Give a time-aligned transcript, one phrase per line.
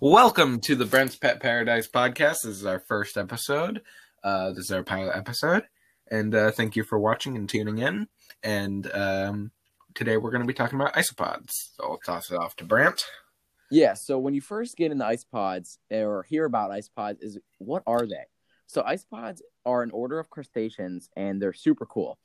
[0.00, 2.42] Welcome to the Brent's Pet Paradise podcast.
[2.44, 3.82] This is our first episode.
[4.22, 5.64] Uh, this is our pilot episode,
[6.08, 8.06] and uh, thank you for watching and tuning in.
[8.44, 9.50] And um,
[9.96, 11.50] today we're going to be talking about isopods.
[11.50, 13.06] So I'll toss it off to Brent.
[13.72, 18.06] Yeah, so when you first get into isopods or hear about isopods, is what are
[18.06, 18.26] they?
[18.68, 22.20] So isopods are an order of crustaceans, and they're super cool.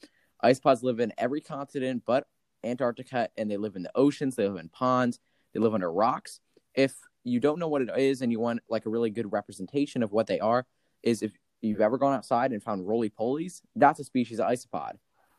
[0.45, 2.27] Isopods live in every continent but
[2.63, 4.35] Antarctica, and they live in the oceans.
[4.35, 5.19] They live in ponds.
[5.55, 6.40] They live under rocks.
[6.76, 10.04] If you don't know what it is and you want like a really good representation
[10.04, 10.66] of what they are,
[11.02, 14.94] is if you've ever gone outside and found roly polies, that's a species of isopod.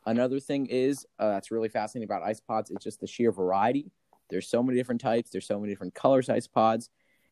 [0.06, 3.90] Another thing is uh, that's really fascinating about isopods is just the sheer variety.
[4.30, 5.30] There's so many different types.
[5.30, 6.88] There's so many different colors isopods,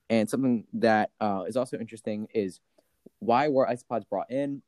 [0.09, 2.61] and something that uh, is also interesting is
[3.19, 4.63] why were isopods brought in?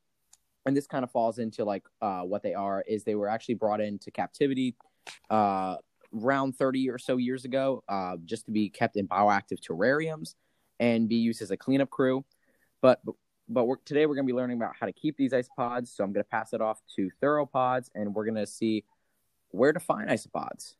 [0.66, 3.54] And this kind of falls into like uh, what they are is they were actually
[3.56, 4.76] brought into captivity
[5.28, 5.76] uh,
[6.14, 10.34] around 30 or so years ago, uh, just to be kept in bioactive terrariums
[10.80, 12.24] and be used as a cleanup crew.
[12.80, 13.00] But
[13.48, 15.88] but we're, today we're going to be learning about how to keep these isopods.
[15.88, 18.84] So I'm going to pass it off to Theropods, and we're going to see
[19.50, 20.74] where to find isopods.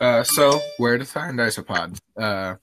[0.00, 2.00] Uh, so where to find isopods?
[2.16, 2.56] Uh,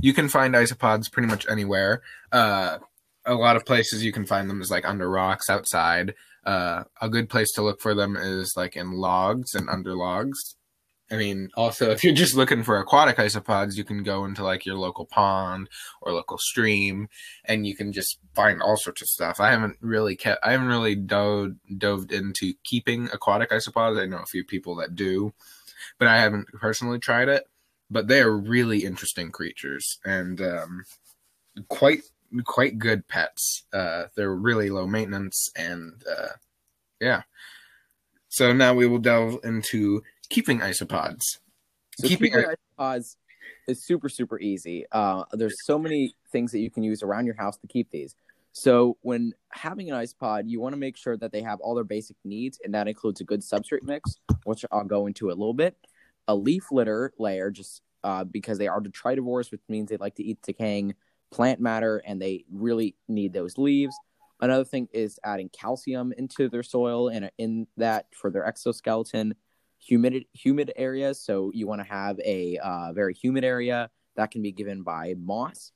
[0.00, 2.02] you can find isopods pretty much anywhere.
[2.32, 2.78] Uh,
[3.24, 6.14] a lot of places you can find them is like under rocks outside.
[6.44, 10.56] Uh, a good place to look for them is like in logs and under logs.
[11.10, 14.66] I mean, also, if you're just looking for aquatic isopods, you can go into like
[14.66, 15.68] your local pond
[16.02, 17.08] or local stream,
[17.44, 19.38] and you can just find all sorts of stuff.
[19.38, 24.00] I haven't really kept, I haven't really dove dove into keeping aquatic isopods.
[24.00, 25.32] I know a few people that do,
[25.98, 27.44] but I haven't personally tried it.
[27.88, 30.84] But they are really interesting creatures and um,
[31.68, 32.00] quite
[32.44, 33.64] quite good pets.
[33.72, 36.34] Uh, they're really low maintenance and uh,
[37.00, 37.22] yeah.
[38.28, 41.22] So now we will delve into keeping isopods.
[41.98, 43.16] So keeping, keeping isopods
[43.68, 44.84] is super super easy.
[44.92, 48.14] Uh, there's so many things that you can use around your house to keep these.
[48.52, 51.84] So when having an isopod, you want to make sure that they have all their
[51.84, 55.52] basic needs, and that includes a good substrate mix, which I'll go into a little
[55.52, 55.76] bit.
[56.26, 60.24] A leaf litter layer, just uh, because they are detritivores, which means they like to
[60.24, 60.94] eat decaying
[61.30, 63.94] plant matter, and they really need those leaves.
[64.40, 69.34] Another thing is adding calcium into their soil and in that for their exoskeleton
[69.86, 71.20] humid humid areas.
[71.20, 75.14] So you want to have a uh, very humid area that can be given by
[75.18, 75.72] moss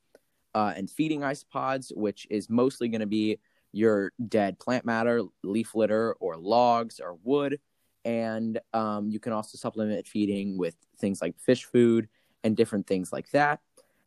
[0.54, 3.38] uh, and feeding isopods, which is mostly going to be
[3.72, 7.60] your dead plant matter, leaf litter, or logs or wood.
[8.04, 12.09] And um, you can also supplement feeding with things like fish food
[12.42, 13.60] and different things like that.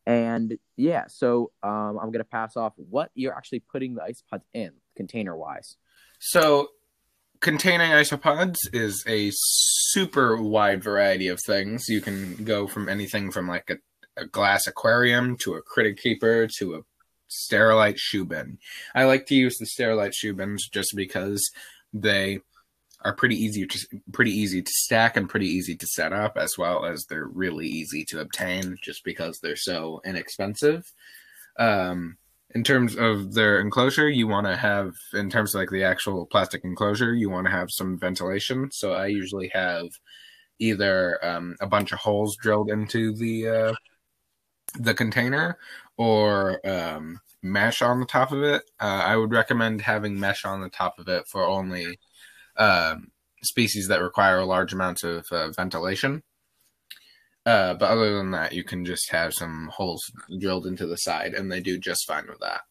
[0.05, 4.41] And yeah, so um, I'm going to pass off what you're actually putting the isopods
[4.53, 5.77] in container wise.
[6.19, 6.69] So
[7.43, 11.87] containing isopods is a super wide variety of things.
[11.89, 13.77] You can go from anything from like a,
[14.21, 16.81] a glass aquarium to a critter keeper to a
[17.29, 18.57] sterilite shoe bin.
[18.95, 21.43] I like to use the sterilite shoe bins just because
[21.93, 22.39] they
[23.01, 23.79] are pretty easy to
[24.13, 27.67] pretty easy to stack and pretty easy to set up as well as they're really
[27.67, 30.85] easy to obtain just because they're so inexpensive.
[31.59, 32.17] Um,
[32.55, 36.25] in terms of their enclosure, you want to have, in terms of like the actual
[36.25, 38.69] plastic enclosure, you want to have some ventilation.
[38.71, 39.87] So I usually have
[40.59, 43.73] either um, a bunch of holes drilled into the uh,
[44.75, 45.57] the container
[45.97, 48.63] or um, mesh on the top of it.
[48.79, 51.99] Uh, I would recommend having mesh on the top of it for only
[52.57, 56.23] um, species that require a large amount of uh, ventilation.
[57.45, 61.33] Uh, but other than that, you can just have some holes drilled into the side,
[61.33, 62.61] and they do just fine with that.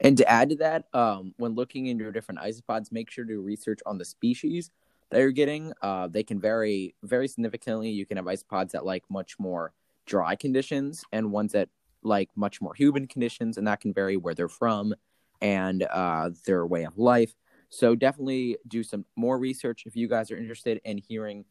[0.00, 3.80] And to add to that, um, when looking into different isopods, make sure to research
[3.86, 4.70] on the species
[5.10, 5.72] that you're getting.
[5.82, 7.90] Uh, they can vary very significantly.
[7.90, 9.72] You can have isopods that like much more
[10.06, 11.68] dry conditions, and ones that
[12.02, 14.94] like much more humid conditions, and that can vary where they're from
[15.40, 17.34] and uh, their way of life.
[17.68, 21.44] So definitely do some more research if you guys are interested in hearing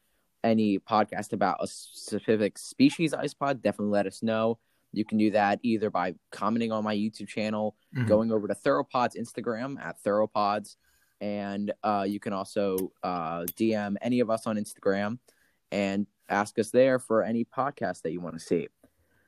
[0.44, 4.58] any podcast about a specific species isopod, definitely let us know.
[4.94, 8.08] You can do that either by commenting on my YouTube channel, mm-hmm.
[8.08, 10.76] going over to Theropods Instagram at Theropods,
[11.22, 15.20] and uh, you can also uh, DM any of us on Instagram
[15.72, 18.68] and ask us there for any podcast that you want to see.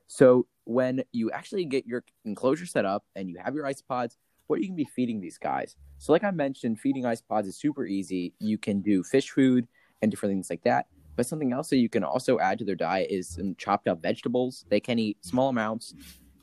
[0.08, 4.16] So when you actually get your enclosure set up and you have your isopods,
[4.48, 5.76] what are you going to be feeding these guys?
[5.98, 8.34] So like I mentioned, feeding isopods is super easy.
[8.40, 9.68] You can do fish food
[10.02, 10.88] and different things like that.
[11.16, 14.02] But something else that you can also add to their diet is some chopped up
[14.02, 14.66] vegetables.
[14.70, 15.94] They can eat small amounts.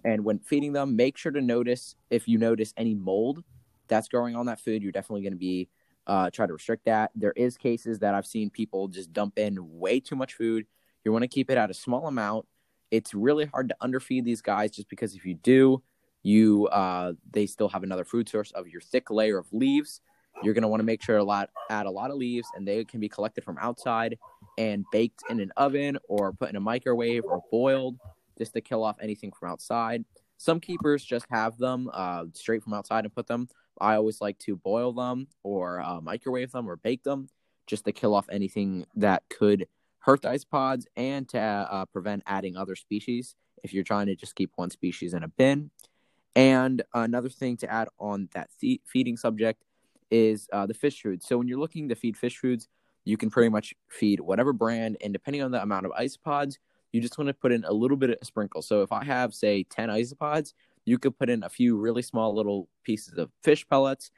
[0.05, 3.43] And when feeding them, make sure to notice if you notice any mold
[3.89, 5.69] that's growing on that food, you're definitely going to be
[6.07, 7.11] uh, try to restrict that.
[7.15, 10.67] There is cases that I've seen people just dump in way too much food.
[11.05, 12.47] You want to keep it at a small amount
[12.91, 15.83] It's really hard to underfeed these guys just because if you do,
[16.23, 20.01] you uh, they still have another food source of your thick layer of leaves.
[20.43, 22.67] You're going to want to make sure a lot add a lot of leaves, and
[22.67, 24.19] they can be collected from outside
[24.61, 27.97] and baked in an oven or put in a microwave or boiled
[28.37, 30.05] just to kill off anything from outside.
[30.37, 33.49] Some keepers just have them uh, straight from outside and put them.
[33.81, 37.29] I always like to boil them or uh, microwave them or bake them
[37.67, 39.67] just to kill off anything that could
[40.01, 44.35] hurt the isopods and to uh, prevent adding other species if you're trying to just
[44.35, 45.71] keep one species in a bin.
[46.37, 49.65] And another thing to add on that th- feeding subject
[50.11, 51.23] is uh, the fish food.
[51.23, 52.69] So when you're looking to feed fish foods,
[53.11, 56.59] you can pretty much feed whatever brand, and depending on the amount of isopods,
[56.93, 58.63] you just want to put in a little bit of sprinkle.
[58.63, 60.53] So if I have, say, 10 isopods,
[60.85, 64.13] you could put in a few really small little pieces of fish pellets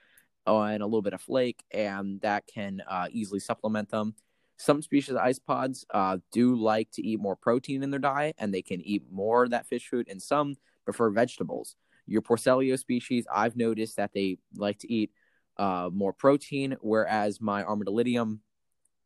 [0.47, 4.15] and a little bit of flake, and that can uh, easily supplement them.
[4.59, 8.53] Some species of isopods uh, do like to eat more protein in their diet, and
[8.53, 11.77] they can eat more of that fish food, and some prefer vegetables.
[12.07, 15.11] Your Porcellio species, I've noticed that they like to eat
[15.57, 18.41] uh, more protein, whereas my Armadillidium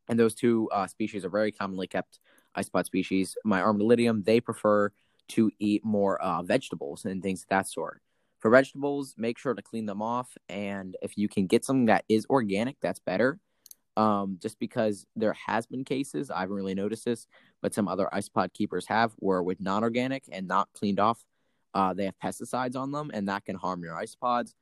[0.08, 2.20] and those two uh, species are very commonly kept
[2.56, 3.36] isopod species.
[3.44, 4.90] My Armadillidium, they prefer
[5.28, 8.00] to eat more uh, vegetables and things of that sort.
[8.38, 12.04] For vegetables, make sure to clean them off, and if you can get something that
[12.08, 13.40] is organic, that's better.
[13.96, 17.26] Um, just because there has been cases, I haven't really noticed this,
[17.62, 21.24] but some other isopod keepers have where with non-organic and not cleaned off,
[21.72, 24.52] uh, they have pesticides on them, and that can harm your isopods.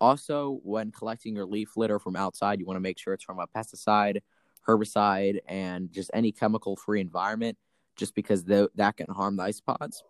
[0.00, 3.38] Also, when collecting your leaf litter from outside, you want to make sure it's from
[3.38, 4.20] a pesticide,
[4.66, 7.56] herbicide, and just any chemical-free environment,
[7.96, 10.02] just because th- that can harm the isopods.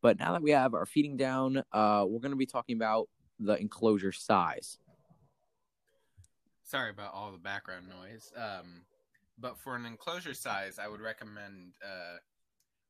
[0.00, 3.08] But now that we have our feeding down, uh, we're going to be talking about
[3.40, 4.78] the enclosure size.
[6.62, 8.30] Sorry about all the background noise.
[8.36, 8.82] Um,
[9.38, 12.18] but for an enclosure size, I would recommend uh,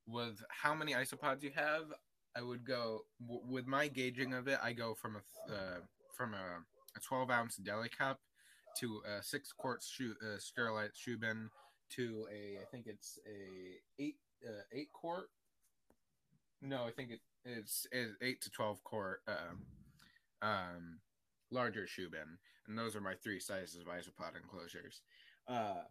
[0.07, 1.85] with how many isopods you have.
[2.37, 4.59] I would go w- with my gauging of it.
[4.63, 5.81] I go from a uh,
[6.17, 6.63] from a,
[6.97, 8.19] a 12 ounce deli cup
[8.81, 11.51] to a six quart shoe, uh, sterilite shoe bin
[11.91, 14.17] to a I think it's a eight
[14.47, 15.29] uh, eight quart
[16.61, 19.63] no, I think it, it's, it's eight to twelve quart um,
[20.43, 20.99] um,
[21.51, 25.03] larger shoe bin, and those are my three sizes of isopod enclosures.
[25.47, 25.83] Uh,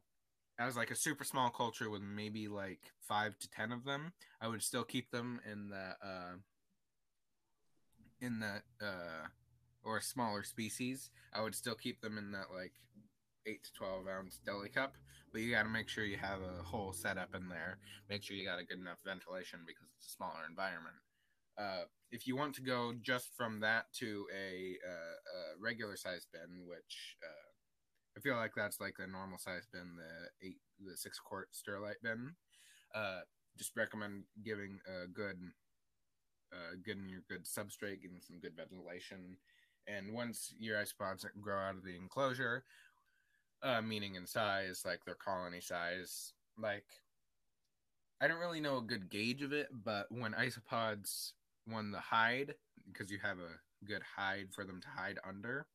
[0.59, 4.11] as like a super small culture with maybe like five to ten of them,
[4.41, 6.35] I would still keep them in the uh,
[8.19, 9.27] in that uh,
[9.83, 11.09] or smaller species.
[11.33, 12.73] I would still keep them in that like
[13.45, 14.95] eight to twelve ounce deli cup
[15.31, 17.77] but you got to make sure you have a whole setup in there.
[18.09, 20.95] Make sure you got a good enough ventilation because it's a smaller environment.
[21.57, 26.25] Uh, if you want to go just from that to a, uh, a regular size
[26.31, 27.49] bin, which uh,
[28.17, 32.01] I feel like that's like the normal size bin, the eight, the six quart Sterilite
[32.01, 32.35] bin.
[32.95, 33.21] Uh,
[33.57, 35.37] just recommend giving a good,
[36.53, 39.37] uh, your good substrate, getting some good ventilation,
[39.87, 42.63] and once your isopods grow out of the enclosure,
[43.63, 46.33] uh, meaning in size, like their colony size.
[46.61, 46.85] Like,
[48.21, 51.33] I don't really know a good gauge of it, but when isopods,
[51.65, 52.55] when the hide,
[52.91, 55.67] because you have a good hide for them to hide under,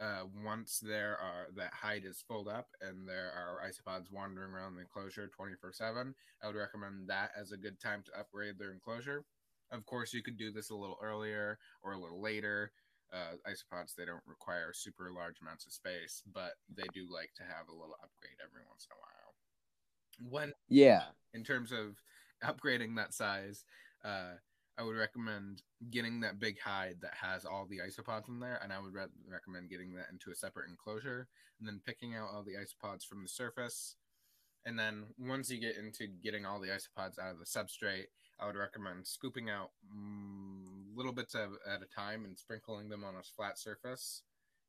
[0.00, 4.74] uh, once there are that hide is filled up and there are isopods wandering around
[4.74, 8.72] the enclosure 24 7 i would recommend that as a good time to upgrade their
[8.72, 9.24] enclosure
[9.70, 12.72] of course you could do this a little earlier or a little later
[13.12, 17.42] uh, isopods they don't require super large amounts of space, but they do like to
[17.42, 20.30] have a little upgrade every once in a while.
[20.30, 21.96] When yeah, in terms of
[22.44, 23.64] upgrading that size,
[24.04, 24.34] uh,
[24.78, 28.72] I would recommend getting that big hide that has all the isopods in there, and
[28.72, 32.42] I would re- recommend getting that into a separate enclosure, and then picking out all
[32.42, 33.96] the isopods from the surface.
[34.64, 38.06] And then once you get into getting all the isopods out of the substrate,
[38.38, 40.59] I would recommend scooping out mm,
[41.00, 44.20] little bits of, at a time and sprinkling them on a flat surface,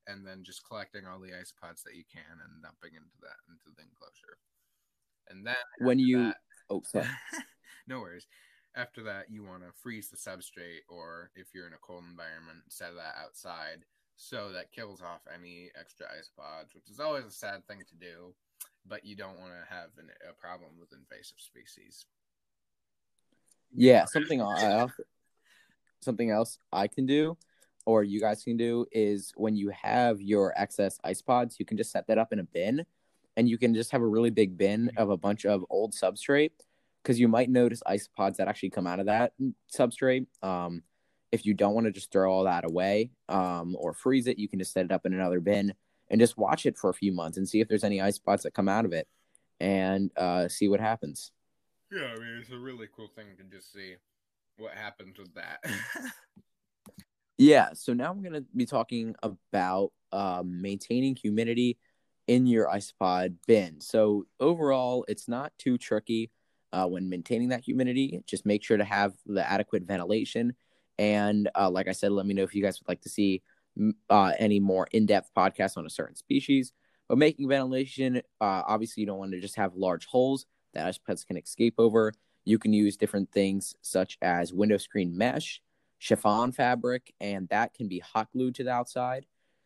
[0.07, 3.75] and then just collecting all the isopods that you can and dumping into that into
[3.75, 4.39] the enclosure.
[5.27, 6.37] And then when you that,
[6.69, 7.07] oh sorry,
[7.87, 8.27] no worries.
[8.77, 12.63] After that, you want to freeze the substrate, or if you're in a cold environment,
[12.69, 13.83] set that outside
[14.15, 18.33] so that kills off any extra isopods, which is always a sad thing to do,
[18.87, 22.05] but you don't want to have an, a problem with invasive species.
[23.75, 24.87] Yeah, something I
[26.01, 27.37] something else I can do
[27.85, 31.77] or you guys can do is when you have your excess ice pods, you can
[31.77, 32.85] just set that up in a bin
[33.37, 36.51] and you can just have a really big bin of a bunch of old substrate
[37.01, 39.33] because you might notice ice pods that actually come out of that
[39.75, 40.27] substrate.
[40.43, 40.83] Um,
[41.31, 44.47] if you don't want to just throw all that away um, or freeze it, you
[44.47, 45.73] can just set it up in another bin
[46.09, 48.43] and just watch it for a few months and see if there's any ice pods
[48.43, 49.07] that come out of it
[49.59, 51.31] and uh, see what happens.
[51.91, 53.95] Yeah, I mean it's a really cool thing to just see
[54.61, 55.63] what happens with that.
[57.41, 61.79] Yeah, so now I'm going to be talking about um, maintaining humidity
[62.27, 63.81] in your isopod bin.
[63.81, 66.29] So overall, it's not too tricky
[66.71, 68.21] uh, when maintaining that humidity.
[68.27, 70.53] Just make sure to have the adequate ventilation.
[70.99, 73.41] And uh, like I said, let me know if you guys would like to see
[74.11, 76.73] uh, any more in-depth podcasts on a certain species.
[77.09, 81.25] But making ventilation, uh, obviously, you don't want to just have large holes that isopods
[81.25, 82.13] can escape over.
[82.45, 85.61] You can use different things such as window screen mesh
[86.01, 89.25] chiffon fabric, and that can be hot glued to the outside.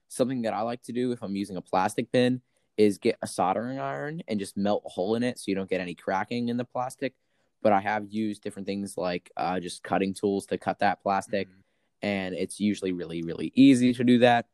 [0.10, 2.42] Something that I like to do if I'm using a plastic bin
[2.78, 5.70] is get a soldering iron and just melt a hole in it so you don't
[5.70, 7.14] get any cracking in the plastic.
[7.62, 11.48] But I have used different things like uh, just cutting tools to cut that plastic,
[11.48, 12.08] mm-hmm.
[12.08, 14.48] and it's usually really, really easy to do that.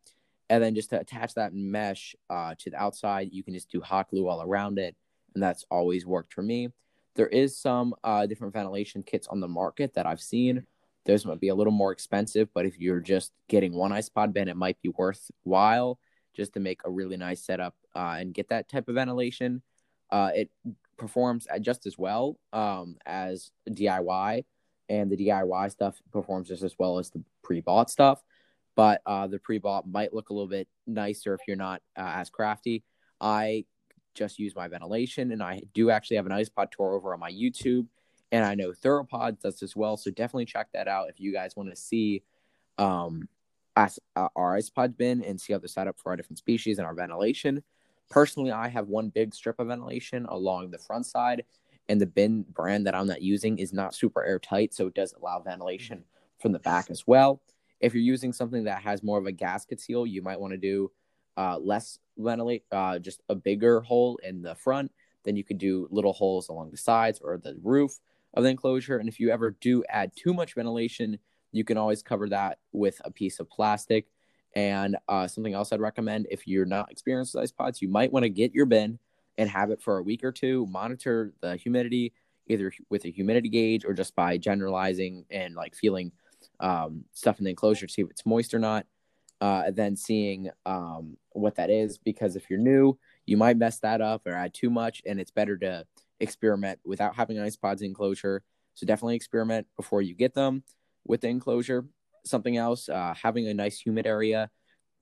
[0.49, 3.81] And then just to attach that mesh uh, to the outside, you can just do
[3.81, 4.95] hot glue all around it,
[5.33, 6.69] and that's always worked for me.
[7.15, 10.65] There is some uh, different ventilation kits on the market that I've seen
[11.05, 14.47] those might be a little more expensive, but if you're just getting one isopod bin,
[14.47, 15.99] it might be worthwhile
[16.35, 19.61] just to make a really nice setup uh, and get that type of ventilation.
[20.11, 20.51] Uh, it
[20.97, 24.45] performs just as well um, as DIY,
[24.89, 28.21] and the DIY stuff performs just as well as the pre-bought stuff.
[28.75, 32.29] But uh, the pre-bought might look a little bit nicer if you're not uh, as
[32.29, 32.83] crafty.
[33.19, 33.65] I
[34.13, 37.31] just use my ventilation, and I do actually have an isopod tour over on my
[37.31, 37.87] YouTube
[38.31, 39.97] and I know Theropods does as well.
[39.97, 42.23] So definitely check that out if you guys want to see
[42.77, 43.27] um,
[43.75, 46.77] as, uh, our isopod bin and see how they're set up for our different species
[46.77, 47.61] and our ventilation.
[48.09, 51.43] Personally, I have one big strip of ventilation along the front side,
[51.87, 55.13] and the bin brand that I'm not using is not super airtight, so it does
[55.13, 56.03] allow ventilation
[56.39, 57.41] from the back as well.
[57.79, 60.57] If you're using something that has more of a gasket seal, you might want to
[60.57, 60.91] do
[61.37, 64.91] uh, less ventilate, uh, just a bigger hole in the front.
[65.23, 67.99] Then you could do little holes along the sides or the roof
[68.33, 68.97] of the enclosure.
[68.97, 71.19] And if you ever do add too much ventilation,
[71.51, 74.07] you can always cover that with a piece of plastic.
[74.55, 78.23] And uh, something else I'd recommend if you're not experienced with isopods, you might want
[78.23, 78.99] to get your bin
[79.37, 80.65] and have it for a week or two.
[80.67, 82.13] Monitor the humidity
[82.47, 86.11] either with a humidity gauge or just by generalizing and like feeling
[86.59, 88.85] um, stuff in the enclosure to see if it's moist or not.
[89.41, 92.95] Uh, then seeing um, what that is because if you're new,
[93.25, 95.83] you might mess that up or add too much, and it's better to
[96.19, 98.43] experiment without having isopods enclosure.
[98.75, 100.63] So definitely experiment before you get them
[101.07, 101.85] with the enclosure.
[102.23, 104.51] Something else, uh, having a nice humid area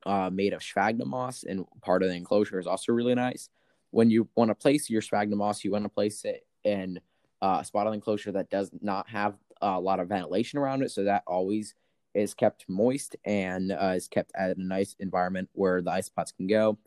[0.05, 3.50] uh, made of sphagnum moss and part of the enclosure is also really nice.
[3.91, 7.01] When you want to place your sphagnum moss, you want to place it in
[7.41, 11.03] uh, a spot enclosure that does not have a lot of ventilation around it, so
[11.03, 11.75] that always
[12.13, 16.32] is kept moist and uh, is kept at a nice environment where the ice pods
[16.32, 16.78] can go.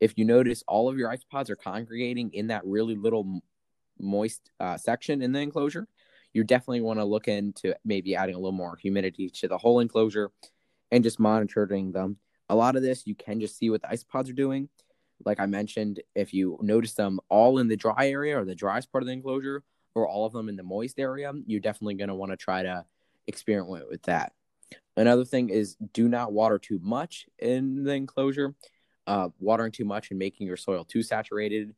[0.00, 3.40] If you notice all of your ice pods are congregating in that really little
[3.98, 5.88] moist uh, section in the enclosure,
[6.34, 9.80] you definitely want to look into maybe adding a little more humidity to the whole
[9.80, 10.30] enclosure
[10.90, 12.18] and just monitoring them.
[12.50, 14.68] A lot of this you can just see what the ice pods are doing.
[15.24, 18.92] Like I mentioned, if you notice them all in the dry area or the driest
[18.92, 19.64] part of the enclosure,
[19.96, 22.62] or all of them in the moist area, you're definitely going to want to try
[22.62, 22.84] to
[23.26, 24.32] experiment with that.
[24.96, 28.54] Another thing is do not water too much in the enclosure.
[29.06, 31.74] Uh, watering too much and making your soil too saturated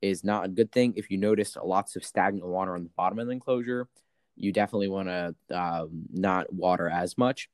[0.00, 0.94] is not a good thing.
[0.96, 3.88] If you notice lots of stagnant water on the bottom of the enclosure,
[4.36, 7.48] you definitely want to um, not water as much.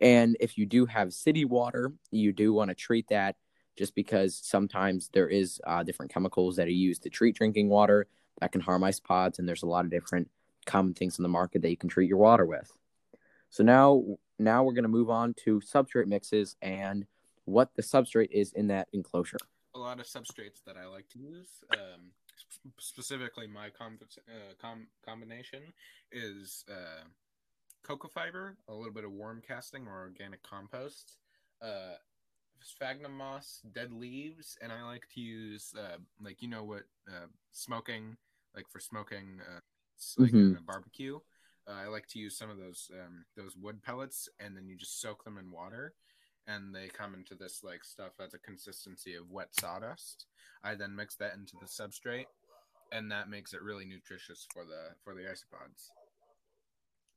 [0.00, 3.36] And if you do have city water, you do want to treat that
[3.76, 8.06] just because sometimes there is uh, different chemicals that are used to treat drinking water
[8.40, 10.28] that can harm ice pods, and there's a lot of different
[10.66, 12.72] common things in the market that you can treat your water with.
[13.54, 14.02] So now,
[14.40, 17.06] now we're going to move on to substrate mixes and
[17.44, 19.38] what the substrate is in that enclosure
[19.74, 21.48] a lot of substrates that I like to use.
[21.72, 22.12] Um,
[22.78, 25.62] specifically, my com- uh, com- combination
[26.12, 27.04] is uh,
[27.82, 31.16] cocoa fiber, a little bit of worm casting or organic compost,
[31.60, 31.94] uh,
[32.62, 37.26] sphagnum moss, dead leaves, and I like to use uh, like you know what uh,
[37.52, 38.16] smoking,
[38.54, 39.60] like for smoking, uh,
[40.18, 40.56] like mm-hmm.
[40.56, 41.18] a barbecue.
[41.68, 44.76] Uh, I like to use some of those um, those wood pellets, and then you
[44.76, 45.94] just soak them in water
[46.46, 50.26] and they come into this like stuff as a consistency of wet sawdust.
[50.62, 52.26] I then mix that into the substrate,
[52.92, 55.90] and that makes it really nutritious for the for the isopods.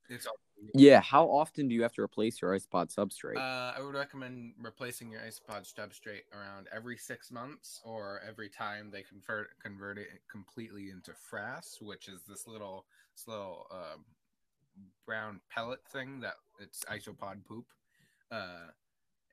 [0.09, 0.27] It's
[0.73, 1.01] yeah.
[1.01, 3.37] How often do you have to replace your isopod substrate?
[3.37, 8.89] Uh, I would recommend replacing your isopod substrate around every six months, or every time
[8.89, 13.97] they convert convert it completely into frass, which is this little this little uh,
[15.05, 17.65] brown pellet thing that it's isopod poop.
[18.31, 18.67] Uh,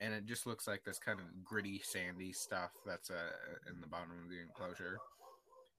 [0.01, 3.87] and it just looks like this kind of gritty, sandy stuff that's uh, in the
[3.87, 4.99] bottom of the enclosure.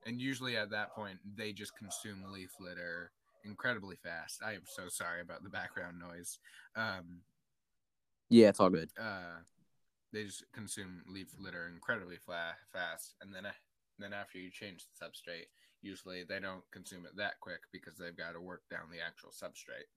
[0.05, 3.11] and usually at that point they just consume leaf litter
[3.43, 4.41] incredibly fast.
[4.43, 6.39] I am so sorry about the background noise.
[6.75, 7.21] Um,
[8.29, 8.89] Yeah, it's all good.
[8.99, 9.39] uh,
[10.13, 13.45] they just consume leaf litter incredibly fla- fast, and then
[13.99, 15.47] then after you change the substrate,
[15.85, 19.29] usually they don't consume it that quick because they've got to work down the actual
[19.29, 19.87] substrate.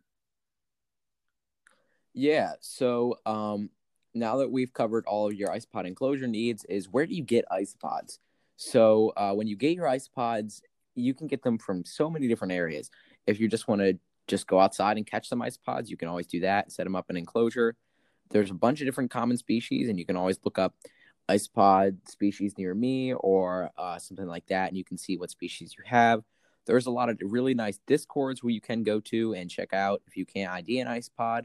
[2.14, 2.52] Yeah.
[2.60, 3.70] So um,
[4.14, 7.44] now that we've covered all of your isopod enclosure needs, is where do you get
[7.50, 8.18] isopods?
[8.56, 10.60] So uh, when you get your isopods,
[10.94, 12.90] you can get them from so many different areas.
[13.26, 16.26] If you just want to just go outside and catch some isopods, you can always
[16.26, 16.72] do that.
[16.72, 17.76] Set them up in enclosure.
[18.30, 20.74] There's a bunch of different common species, and you can always look up
[21.28, 25.74] isopod species near me or uh, something like that, and you can see what species
[25.76, 26.22] you have.
[26.66, 30.02] There's a lot of really nice discords where you can go to and check out
[30.06, 31.44] if you can't ID an isopod.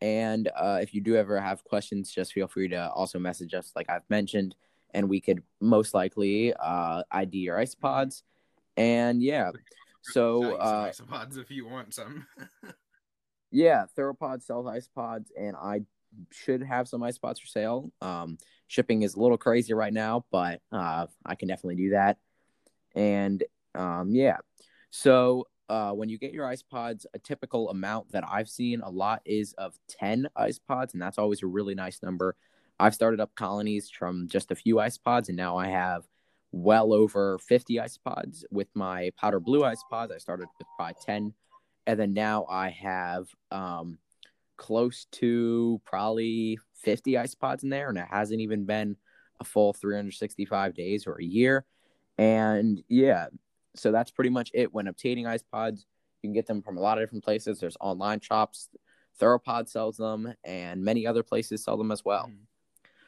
[0.00, 3.72] And uh, if you do ever have questions, just feel free to also message us,
[3.76, 4.54] like I've mentioned,
[4.92, 8.22] and we could most likely uh, ID your isopods.
[8.76, 9.50] And yeah,
[10.02, 12.26] so uh, isopods if you want some.
[13.50, 15.82] yeah, Theropod sells isopods, and I
[16.32, 17.92] should have some isopods for sale.
[18.00, 18.38] Um,
[18.70, 22.18] shipping is a little crazy right now, but uh, I can definitely do that.
[22.94, 23.42] And
[23.74, 24.36] um, yeah,
[24.90, 28.88] so uh, when you get your ice pods, a typical amount that I've seen a
[28.88, 32.36] lot is of 10 ice pods, and that's always a really nice number.
[32.78, 36.06] I've started up colonies from just a few ice pods, and now I have
[36.52, 40.12] well over 50 ice pods with my powder blue ice pods.
[40.12, 41.34] I started with probably 10,
[41.88, 43.98] and then now I have um,
[44.56, 48.96] close to probably 50 isopods in there, and it hasn't even been
[49.40, 51.64] a full 365 days or a year.
[52.18, 53.28] And yeah,
[53.74, 54.72] so that's pretty much it.
[54.72, 55.78] When obtaining isopods,
[56.22, 57.60] you can get them from a lot of different places.
[57.60, 58.68] There's online shops,
[59.18, 62.26] Theropod sells them, and many other places sell them as well.
[62.26, 62.46] Mhm.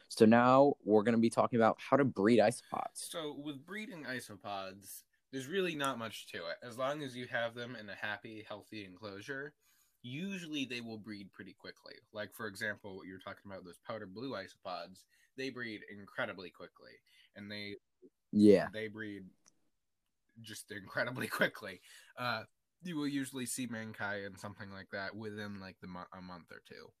[0.09, 3.09] So now we're going to be talking about how to breed isopods.
[3.09, 6.57] So with breeding isopods, there's really not much to it.
[6.61, 9.55] As long as you have them in a happy, healthy enclosure,
[10.03, 11.93] usually they will breed pretty quickly.
[12.13, 15.03] Like for example, what you're talking about, those powder blue isopods,
[15.37, 16.91] they breed incredibly quickly,
[17.35, 17.75] and they
[18.31, 18.67] Yeah.
[18.73, 19.23] they breed
[20.41, 21.81] just incredibly quickly.
[22.17, 22.43] Uh,
[22.83, 26.51] you will usually see mancae and something like that within like the mo- a month
[26.51, 26.91] or two.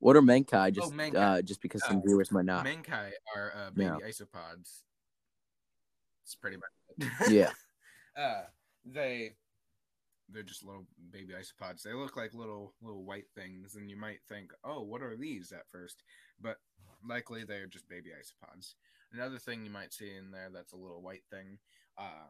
[0.00, 0.72] What are mancae?
[0.74, 1.14] Just mancae.
[1.14, 2.66] Uh, just because some Uh, viewers might not.
[2.66, 4.08] mancae are uh, baby Yeah.
[4.08, 4.82] isopods.
[6.24, 7.30] It's pretty much it.
[7.30, 7.52] yeah.
[8.20, 8.44] uh,
[8.84, 9.36] they
[10.28, 11.82] they're just little baby isopods.
[11.82, 15.52] They look like little little white things, and you might think, "Oh, what are these?"
[15.52, 16.02] at first,
[16.40, 16.56] but
[17.06, 18.74] likely they're just baby isopods.
[19.12, 21.58] Another thing you might see in there that's a little white thing
[21.98, 22.28] uh,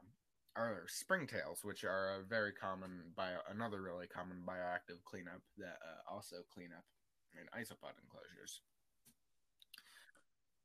[0.57, 6.13] are springtails, which are a very common bio, another really common bioactive cleanup that uh,
[6.13, 6.85] also clean up
[7.33, 8.61] in isopod enclosures.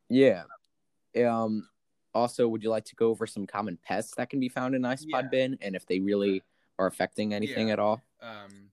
[0.09, 0.43] Yeah.
[1.27, 1.69] Um.
[2.15, 4.81] Also, would you like to go over some common pests that can be found in
[4.81, 5.29] isopod Yeah.
[5.29, 6.41] bin, and if they really
[6.79, 7.73] are affecting anything Yeah.
[7.73, 8.01] at all?
[8.21, 8.71] Um,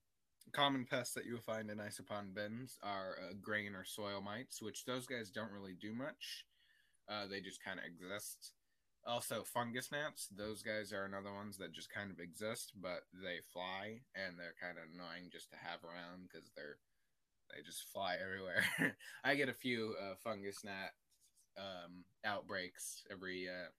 [0.53, 4.85] common pests that you'll find in isopod bins are uh, grain or soil mites, which
[4.85, 6.47] those guys don't really do much.
[7.09, 8.53] Uh, they just kind of exist.
[9.05, 10.29] Also, fungus gnats.
[10.29, 14.55] Those guys are another ones that just kind of exist, but they fly and they're
[14.61, 16.79] kind of annoying just to have around because they're
[17.55, 18.97] they just fly everywhere.
[19.23, 20.95] I get a few uh, fungus gnat
[21.57, 23.71] um, outbreaks every uh,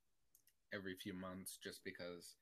[0.73, 2.35] every few months just because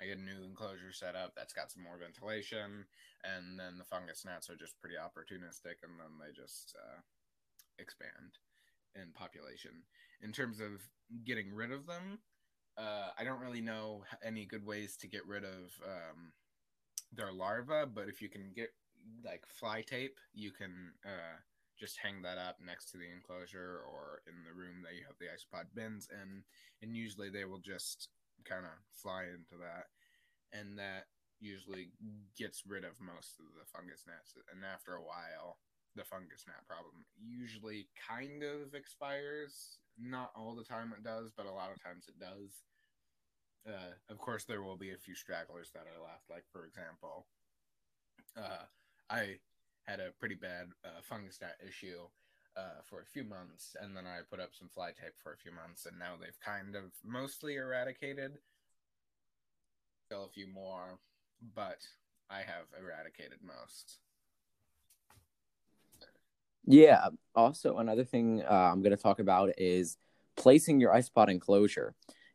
[0.00, 2.86] I get a new enclosure set up that's got some more ventilation,
[3.24, 7.00] and then the fungus gnats are just pretty opportunistic, and then they just uh,
[7.78, 8.38] expand
[8.94, 9.82] in population.
[10.22, 10.82] In terms of
[11.24, 12.18] getting rid of them,
[12.76, 16.32] uh, I don't really know any good ways to get rid of um,
[17.12, 18.70] their larvae, but if you can get
[19.24, 21.36] like fly tape, you can uh,
[21.78, 25.18] just hang that up next to the enclosure or in the room that you have
[25.18, 26.42] the isopod bins in,
[26.80, 28.08] and usually they will just
[28.44, 29.90] kind of fly into that,
[30.52, 31.06] and that
[31.40, 31.90] usually
[32.38, 34.34] gets rid of most of the fungus gnats.
[34.52, 35.58] And after a while,
[35.96, 39.78] the fungus gnat problem usually kind of expires.
[39.98, 42.62] Not all the time it does, but a lot of times it does.
[43.66, 46.30] Uh, of course, there will be a few stragglers that are left.
[46.30, 47.26] Like, for example,
[48.36, 48.64] uh,
[49.10, 49.38] I
[49.84, 52.06] had a pretty bad uh, fungus gnat issue
[52.56, 55.36] uh, for a few months, and then I put up some fly tape for a
[55.36, 58.38] few months, and now they've kind of mostly eradicated.
[60.06, 60.98] Still a few more,
[61.54, 61.78] but
[62.30, 63.98] I have eradicated most.
[66.66, 67.08] Yeah.
[67.34, 69.96] Also, another thing uh, I'm going to talk about is
[70.36, 71.94] placing your isopod enclosure.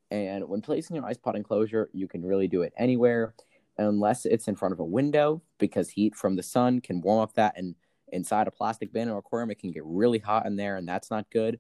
[0.10, 3.34] And when placing your isopod enclosure, you can really do it anywhere,
[3.78, 7.34] unless it's in front of a window, because heat from the sun can warm up
[7.34, 7.58] that.
[7.58, 7.76] And
[8.12, 11.10] inside a plastic bin or aquarium, it can get really hot in there, and that's
[11.12, 11.60] not good.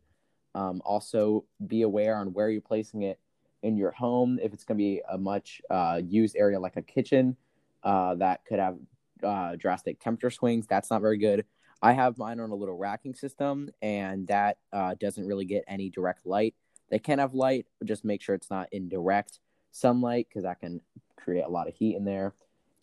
[0.56, 3.20] Um, also, be aware on where you're placing it.
[3.64, 4.40] in your home.
[4.42, 7.36] If it's going to be a much uh, used area like a kitchen,
[7.84, 8.78] uh, that could have
[9.24, 10.68] uh, drastic temperature swings.
[10.68, 11.46] That's not very good.
[11.82, 15.90] I have mine on a little racking system, and that uh, doesn't really get any
[15.90, 16.56] direct light.
[16.90, 19.40] They can have light, but just make sure it's not in direct
[19.72, 20.82] sunlight because that can
[21.18, 22.34] create a lot of heat in there.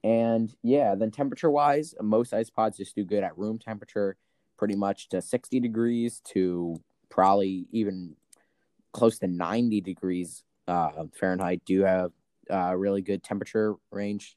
[0.04, 4.16] And yeah, then temperature wise, most ice pods just do good at room temperature,
[4.58, 6.76] pretty much to 60 degrees to
[7.08, 8.14] probably even
[8.92, 11.62] close to 90 degrees uh, Fahrenheit.
[11.64, 12.12] Do have
[12.50, 14.36] uh, really good temperature range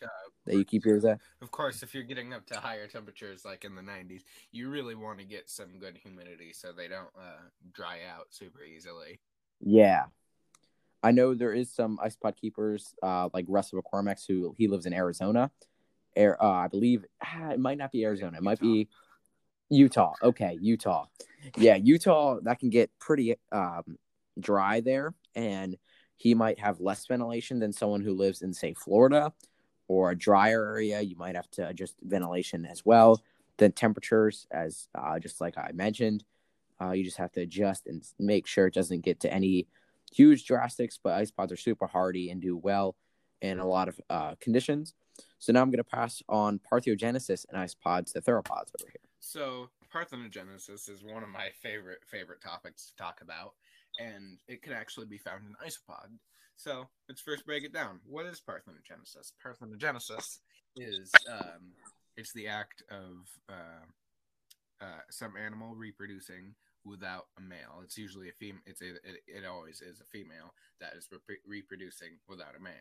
[0.00, 0.06] Uh,
[0.46, 1.18] that you keep yours at?
[1.40, 4.94] Of course, if you're getting up to higher temperatures like in the 90s, you really
[4.94, 9.18] want to get some good humidity so they don't uh, dry out super easily.
[9.60, 10.04] Yeah.
[11.02, 14.86] I know there is some ice pod keepers, uh, like Russell McCormack's, who he lives
[14.86, 15.50] in Arizona.
[16.14, 18.36] Air, uh, I believe ah, it might not be Arizona.
[18.36, 18.88] It might be
[19.70, 20.12] Utah.
[20.22, 21.06] Okay, Utah.
[21.56, 22.38] Yeah, Utah.
[22.42, 23.96] That can get pretty um,
[24.38, 25.76] dry there, and
[26.16, 29.32] he might have less ventilation than someone who lives in, say, Florida
[29.88, 31.00] or a drier area.
[31.00, 33.20] You might have to adjust ventilation as well.
[33.56, 36.24] Then temperatures, as uh, just like I mentioned,
[36.80, 39.66] uh, you just have to adjust and make sure it doesn't get to any
[40.12, 40.98] huge drastics.
[41.02, 42.96] But ice pods are super hardy and do well
[43.40, 44.94] in a lot of uh, conditions.
[45.38, 49.08] So now I'm going to pass on parthenogenesis and ice pods to theropods over here.
[49.20, 53.54] So parthenogenesis is one of my favorite favorite topics to talk about,
[53.98, 56.10] and it can actually be found in isopod.
[56.56, 58.00] So let's first break it down.
[58.06, 59.32] What is parthenogenesis?
[59.44, 60.38] Parthenogenesis
[60.76, 61.72] is um,
[62.16, 63.84] it's the act of uh,
[64.80, 67.80] uh, some animal reproducing without a male.
[67.82, 68.62] It's usually a female.
[68.66, 72.72] It's a, it, it always is a female that is re- reproducing without a male.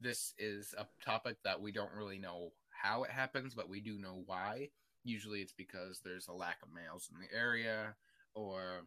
[0.00, 3.98] This is a topic that we don't really know how it happens, but we do
[3.98, 4.68] know why.
[5.04, 7.94] Usually, it's because there's a lack of males in the area,
[8.34, 8.86] or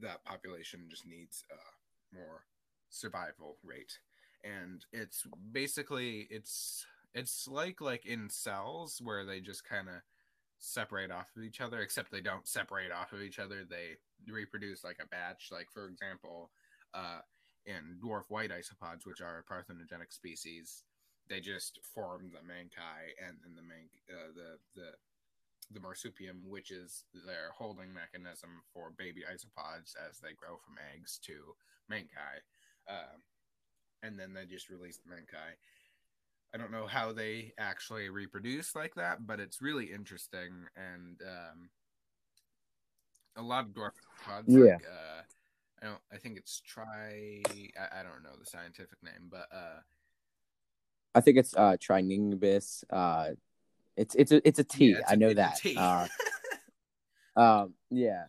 [0.00, 2.44] that population just needs a more
[2.90, 3.98] survival rate.
[4.44, 9.94] And it's basically it's it's like like in cells where they just kind of
[10.58, 13.64] separate off of each other, except they don't separate off of each other.
[13.68, 13.96] They
[14.30, 15.48] reproduce like a batch.
[15.50, 16.50] Like for example,
[16.94, 17.20] uh,
[17.66, 20.84] in dwarf white isopods, which are a parthenogenic species,
[21.28, 24.90] they just form the mancae and then the man uh, the the
[25.70, 31.20] the marsupium, which is their holding mechanism for baby isopods as they grow from eggs
[31.26, 31.54] to
[31.92, 32.40] mancae,
[32.88, 33.16] uh,
[34.02, 35.52] and then they just release the mancae.
[36.54, 41.68] I don't know how they actually reproduce like that, but it's really interesting and um,
[43.36, 43.90] a lot of dwarf
[44.24, 44.46] pods.
[44.48, 44.60] Yeah.
[44.60, 45.22] Like, uh,
[45.82, 46.00] I don't.
[46.12, 47.42] I think it's tri.
[47.46, 49.80] I, I don't know the scientific name, but uh,
[51.14, 52.82] I think it's uh, Trinibus.
[52.90, 53.30] Uh,
[53.96, 54.90] it's it's a it's a T.
[54.90, 55.60] Yeah, it's I know a that.
[55.76, 56.06] Uh,
[57.40, 58.24] um, yeah,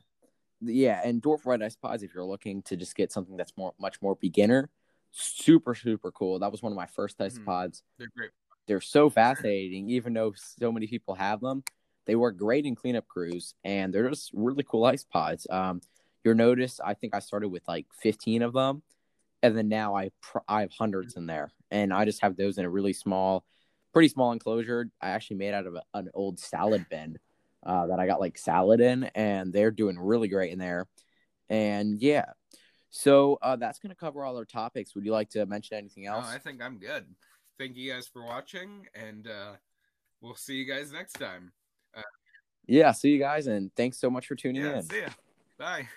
[0.61, 2.03] yeah, and dwarf white ice pods.
[2.03, 4.69] If you're looking to just get something that's more much more beginner,
[5.11, 6.39] super super cool.
[6.39, 7.45] That was one of my first ice Mhm.
[7.45, 7.83] pods.
[7.97, 8.31] they're great.
[8.67, 11.63] They're so fascinating, even though so many people have them.
[12.05, 15.47] They work great in cleanup crews, and they're just really cool ice pods.
[15.49, 15.81] Um,
[16.23, 16.79] you'll notice.
[16.79, 18.83] I think I started with like 15 of them,
[19.43, 22.57] and then now I pr- I have hundreds in there, and I just have those
[22.57, 23.45] in a really small,
[23.93, 24.89] pretty small enclosure.
[25.01, 27.17] I actually made out of a, an old salad bin
[27.63, 30.87] uh, that I got like salad in, and they're doing really great in there.
[31.49, 32.25] And yeah,
[32.89, 34.95] so uh, that's gonna cover all our topics.
[34.95, 36.27] Would you like to mention anything No, else?
[36.27, 37.05] I think I'm good.
[37.57, 39.53] Thank you guys for watching, and uh,
[40.21, 41.51] we'll see you guys next time.
[42.67, 44.83] Yeah, see you guys, and thanks so much for tuning Yeah, in.
[44.83, 45.09] see ya.
[45.57, 45.87] Bye.